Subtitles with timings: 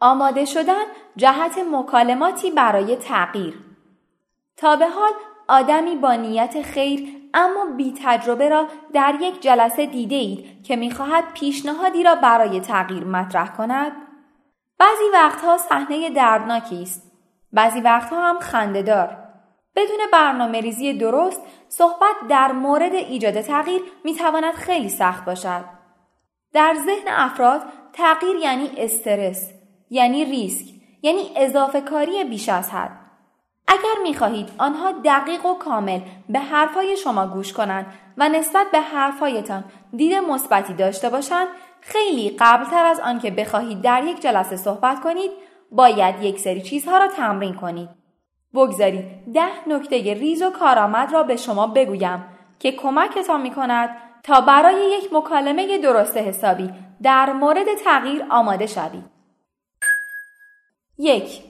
[0.00, 0.84] آماده شدن
[1.16, 3.54] جهت مکالماتی برای تغییر
[4.56, 5.12] تا به حال
[5.48, 11.24] آدمی با نیت خیر اما بی تجربه را در یک جلسه دیده اید که می‌خواهد
[11.34, 13.92] پیشنهادی را برای تغییر مطرح کند؟
[14.78, 17.12] بعضی وقتها صحنه دردناکی است.
[17.52, 19.16] بعضی وقتها هم خندهدار.
[19.76, 25.64] بدون برنامه ریزی درست صحبت در مورد ایجاد تغییر می‌تواند خیلی سخت باشد.
[26.52, 27.62] در ذهن افراد
[27.92, 29.59] تغییر یعنی استرس،
[29.90, 30.66] یعنی ریسک
[31.02, 33.00] یعنی اضافه کاری بیش از حد
[33.68, 37.86] اگر می خواهید آنها دقیق و کامل به حرفهای شما گوش کنند
[38.18, 39.64] و نسبت به حرفهایتان
[39.96, 41.48] دید مثبتی داشته باشند
[41.80, 45.30] خیلی قبلتر از آنکه بخواهید در یک جلسه صحبت کنید
[45.72, 47.88] باید یک سری چیزها را تمرین کنید
[48.54, 52.24] بگذارید ده نکته ریز و کارآمد را به شما بگویم
[52.58, 56.70] که کمکتان می کند تا برای یک مکالمه درست حسابی
[57.02, 59.19] در مورد تغییر آماده شوید.
[61.00, 61.42] یک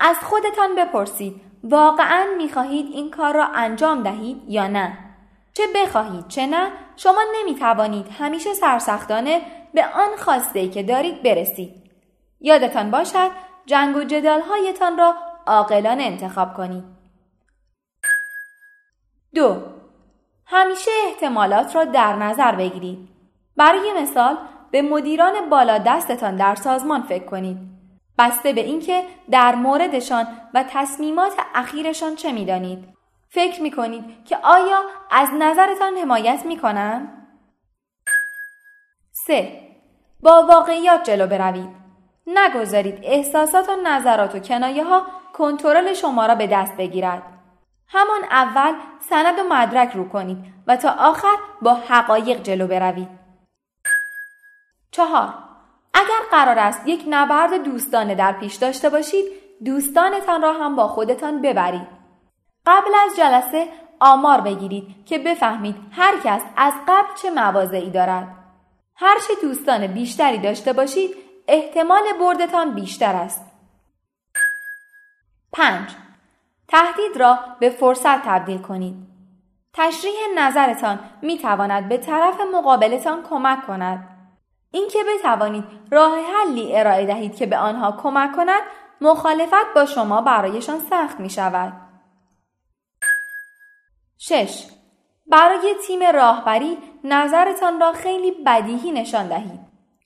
[0.00, 4.98] از خودتان بپرسید واقعا می‌خواهید این کار را انجام دهید یا نه؟
[5.54, 9.42] چه بخواهید چه نه؟ شما نمی‌توانید همیشه سرسختانه
[9.74, 11.90] به آن خواسته که دارید برسید.
[12.40, 13.30] یادتان باشد
[13.66, 15.14] جنگ و جدالهایتان را
[15.46, 16.84] عاقلانه انتخاب کنید.
[19.34, 19.62] دو
[20.46, 23.08] همیشه احتمالات را در نظر بگیرید.
[23.56, 24.38] برای مثال
[24.70, 27.77] به مدیران بالا دستتان در سازمان فکر کنید.
[28.18, 32.88] بسته به اینکه در موردشان و تصمیمات اخیرشان چه می‌دانید
[33.30, 37.28] فکر می کنید که آیا از نظرتان حمایت می کنند؟
[39.12, 39.60] 3.
[40.20, 41.68] با واقعیات جلو بروید.
[42.26, 47.22] نگذارید احساسات و نظرات و کنایه ها کنترل شما را به دست بگیرد.
[47.88, 53.08] همان اول سند و مدرک رو کنید و تا آخر با حقایق جلو بروید.
[54.90, 55.47] چهار
[55.98, 59.26] اگر قرار است یک نبرد دوستانه در پیش داشته باشید
[59.64, 61.86] دوستانتان را هم با خودتان ببرید.
[62.66, 63.68] قبل از جلسه
[64.00, 68.28] آمار بگیرید که بفهمید هر کس از قبل چه مواضعی دارد.
[68.96, 71.10] هرچه دوستان بیشتری داشته باشید
[71.48, 73.44] احتمال بردتان بیشتر است.
[75.52, 75.90] 5.
[76.68, 78.94] تهدید را به فرصت تبدیل کنید.
[79.74, 84.17] تشریح نظرتان می تواند به طرف مقابلتان کمک کند.
[84.70, 88.62] اینکه بتوانید راه حلی ارائه دهید که به آنها کمک کند
[89.00, 91.72] مخالفت با شما برایشان سخت می شود.
[94.18, 94.66] 6.
[95.26, 99.60] برای تیم راهبری نظرتان را خیلی بدیهی نشان دهید.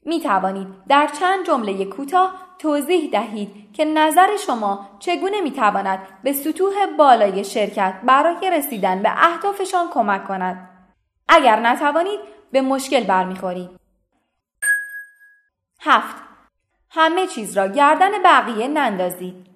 [0.05, 6.33] می توانید در چند جمله کوتاه توضیح دهید که نظر شما چگونه می تواند به
[6.33, 10.69] سطوح بالای شرکت برای رسیدن به اهدافشان کمک کند.
[11.29, 12.21] اگر نتوانید
[12.53, 13.82] به مشکل برمیخورید.
[15.85, 16.17] هفت
[16.91, 19.47] همه چیز را گردن بقیه نندازید.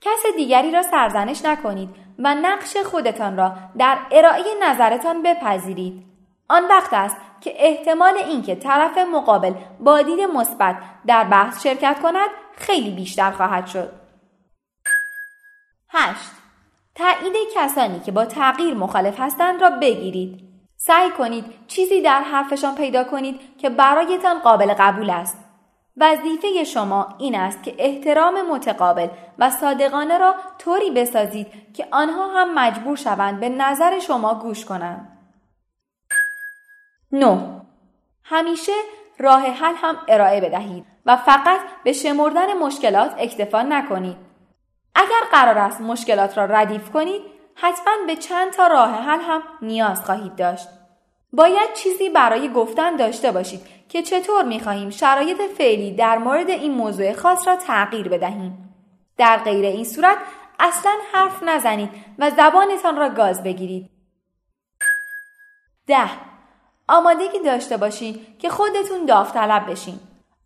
[0.00, 6.04] کس دیگری را سرزنش نکنید و نقش خودتان را در ارائه نظرتان بپذیرید.
[6.48, 10.76] آن وقت است که احتمال اینکه طرف مقابل با دید مثبت
[11.06, 13.92] در بحث شرکت کند خیلی بیشتر خواهد شد.
[15.88, 16.30] 8.
[16.94, 20.40] تایید کسانی که با تغییر مخالف هستند را بگیرید.
[20.76, 25.44] سعی کنید چیزی در حرفشان پیدا کنید که برایتان قابل قبول است.
[25.96, 32.54] وظیفه شما این است که احترام متقابل و صادقانه را طوری بسازید که آنها هم
[32.54, 35.18] مجبور شوند به نظر شما گوش کنند.
[37.12, 37.60] 9.
[38.24, 38.72] همیشه
[39.18, 44.16] راه حل هم ارائه بدهید و فقط به شمردن مشکلات اکتفا نکنید.
[44.94, 47.22] اگر قرار است مشکلات را ردیف کنید،
[47.54, 50.68] حتما به چند تا راه حل هم نیاز خواهید داشت.
[51.32, 56.72] باید چیزی برای گفتن داشته باشید که چطور می خواهیم شرایط فعلی در مورد این
[56.72, 58.74] موضوع خاص را تغییر بدهیم.
[59.16, 60.18] در غیر این صورت
[60.58, 63.90] اصلا حرف نزنید و زبانتان را گاز بگیرید.
[65.86, 66.10] ده
[66.88, 70.00] آمادگی داشته باشید که خودتون داوطلب بشین.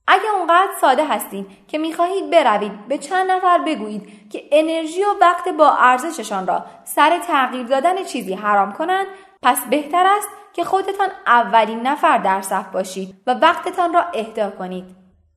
[0.08, 5.48] اگر اونقدر ساده هستین که می‌خواهید بروید به چند نفر بگویید که انرژی و وقت
[5.48, 9.06] با ارزششان را سر تغییر دادن چیزی حرام کنند
[9.42, 14.84] پس بهتر است که خودتان اولین نفر در صف باشید و وقتتان را اهدا کنید.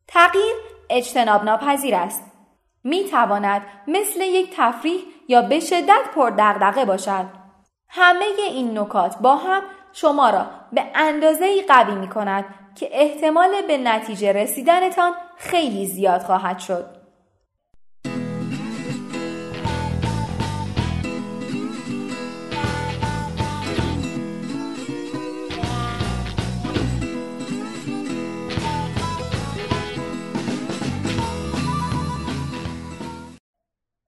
[0.08, 0.54] تغییر
[0.90, 2.32] اجتناب ناپذیر است.
[2.84, 7.26] می تواند مثل یک تفریح یا به شدت پردغدغه باشد.
[7.90, 9.62] همه این نکات با هم
[9.94, 12.46] شما را به اندازه قوی می کند
[12.76, 17.02] که احتمال به نتیجه رسیدنتان خیلی زیاد خواهد شد.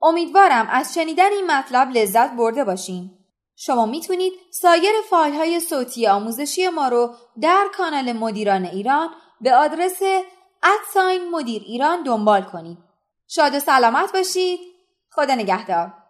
[0.02, 3.23] امیدوارم از شنیدن این مطلب لذت برده باشین.
[3.66, 9.10] شما می‌تونید سایر فایل های صوتی آموزشی ما رو در کانال مدیران ایران
[9.42, 10.02] به آدرس
[10.64, 12.78] ادساین مدیر ایران دنبال کنید.
[13.28, 14.60] شاد و سلامت باشید.
[15.12, 16.03] خدا نگهدار.